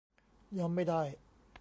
[0.57, 1.01] ยอมไม่ได้!